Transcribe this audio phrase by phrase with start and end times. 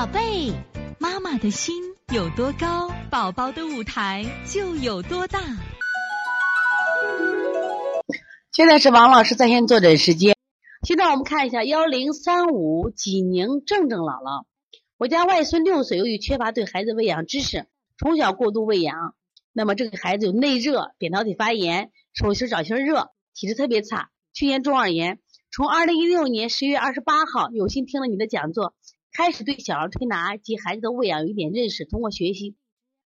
[0.00, 0.50] 宝贝，
[0.98, 1.74] 妈妈的心
[2.10, 5.38] 有多高，宝宝的舞台就有多大。
[8.50, 10.34] 现在是王老师在线坐诊时间。
[10.84, 14.46] 现在我们看一下幺零三五济宁正正姥姥，
[14.96, 17.66] 我家外孙六岁，由于缺乏对孩子喂养知识，
[17.98, 19.14] 从小过度喂养，
[19.52, 24.08] 那么这个孩子有内热、扁桃体发炎、手心掌心热，体质特别差。
[24.32, 25.18] 去年中耳炎，
[25.52, 28.72] 从二零一六年十月二十八号有幸听了你的讲座。
[29.12, 32.56] 开始对小儿推拿及孩子的喂养有一点认识，通过学习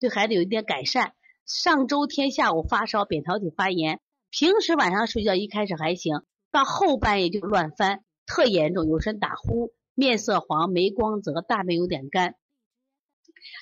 [0.00, 1.12] 对孩子有一点改善。
[1.46, 12.34] 上周天下午发烧，扁桃体发炎，平时晚上睡觉一开始还行，到后半夜就乱翻，特严重，有时打呼，面色黄，没光泽，大便有点干。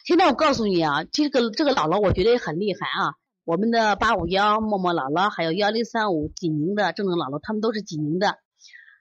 [0.05, 3.15] 现在我告诉你啊，这个这个姥姥我觉得也很厉害啊。
[3.45, 8.39] 我们的八五幺默默姥姥，还有幺零三五济宁的正正姥姥，他们都是济宁的，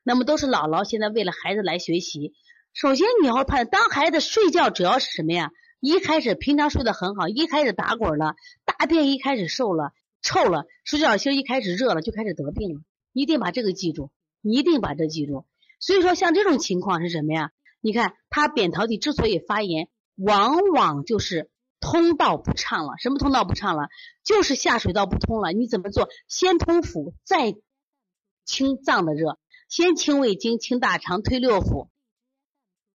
[0.04, 2.34] 那么都是姥姥，现在为了孩子来学习。
[2.80, 5.52] 首先你要判，当孩子睡觉主要是什么呀？
[5.82, 12.80] 一开始平常睡得很好，一开始打滚了，大便一开始瘦了、臭了，手脚心一开始热了，就开始得病了。
[13.12, 15.46] 一定把这个记住，你一定把这记住。
[15.82, 17.52] 所以说像这种情况是什么呀？
[17.82, 21.50] 你看他扁桃体之所以发炎，往往就是
[21.82, 22.94] 通道不畅了。
[22.98, 23.90] 什么通道不畅了？
[24.24, 25.52] 就是下水道不通了。
[25.52, 26.08] 你怎么做？
[26.30, 27.56] 先通腑，再
[28.46, 31.90] 清脏的热，先清胃经、清大肠、推六腑。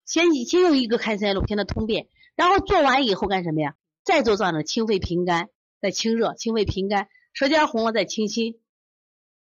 [0.04, 3.74] 先先用一个开塞露，先它通便，然后做完以后干什么呀？
[4.04, 5.48] 再做这样的清肺平肝，
[5.80, 8.60] 再清热，清肺平肝，舌尖红了再清心，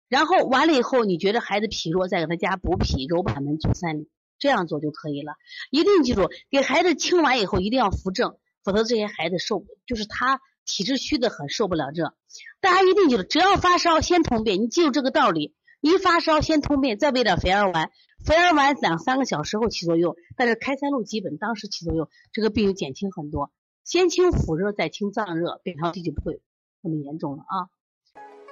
[0.08, 5.34] 然后完了以后，你觉得孩子脾弱，再给他加补脾、揉板门、足三里，这样做就可以了。
[5.70, 12.14] 一定记住，给孩子清完以后一定要扶正，否则这些孩子受就是他体质虚的很，受不了这。
[12.62, 15.54] 大家一定记住，只要发烧先通便，你记住这个道理。
[15.82, 17.92] 一发烧先通便，再喂点肥儿丸，
[18.24, 23.52] 肥儿丸两三个小时后起作用，但是开塞露基本当时起作用，这个病就减轻很多。
[23.84, 26.40] 先清腹热，再清脏热，扁桃体就不会
[26.82, 27.68] 那么严重了啊。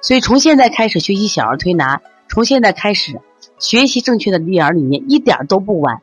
[0.01, 3.21] 所以从现在开始学习小儿推拿，从现在开始
[3.59, 6.01] 学习正确的育儿理念，一点都不晚。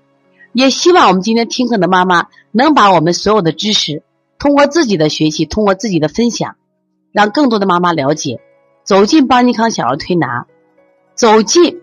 [0.54, 4.02] 也希望我们今天听课的妈妈能把我们所有的知识，
[4.38, 6.56] 通过自己的学习，通过自己的分享，
[7.12, 8.40] 让更多的妈妈了解，
[8.82, 10.46] 走进邦尼康小儿推拿。
[11.14, 11.82] 走进